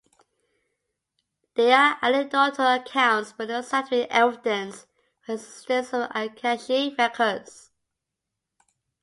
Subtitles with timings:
[1.53, 4.87] There are anecdotal accounts but no scientific evidence
[5.23, 7.69] for existence of the Akashic records.